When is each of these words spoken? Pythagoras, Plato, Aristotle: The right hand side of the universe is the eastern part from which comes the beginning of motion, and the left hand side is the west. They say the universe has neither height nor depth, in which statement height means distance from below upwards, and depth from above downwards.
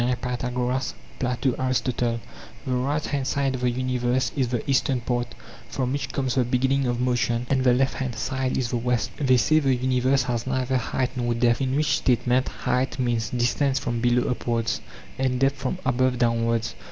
Pythagoras, 0.19 0.95
Plato, 1.19 1.53
Aristotle: 1.59 2.19
The 2.65 2.73
right 2.73 3.05
hand 3.05 3.27
side 3.27 3.53
of 3.53 3.61
the 3.61 3.69
universe 3.69 4.31
is 4.35 4.47
the 4.47 4.67
eastern 4.67 4.99
part 5.01 5.35
from 5.69 5.91
which 5.93 6.09
comes 6.11 6.33
the 6.33 6.43
beginning 6.43 6.87
of 6.87 6.99
motion, 6.99 7.45
and 7.51 7.63
the 7.63 7.75
left 7.75 7.93
hand 7.93 8.15
side 8.15 8.57
is 8.57 8.71
the 8.71 8.77
west. 8.77 9.11
They 9.17 9.37
say 9.37 9.59
the 9.59 9.75
universe 9.75 10.23
has 10.23 10.47
neither 10.47 10.77
height 10.77 11.11
nor 11.15 11.35
depth, 11.35 11.61
in 11.61 11.75
which 11.75 11.97
statement 11.99 12.47
height 12.49 12.97
means 12.97 13.29
distance 13.29 13.77
from 13.77 14.01
below 14.01 14.27
upwards, 14.31 14.81
and 15.19 15.39
depth 15.39 15.57
from 15.57 15.77
above 15.85 16.17
downwards. 16.17 16.73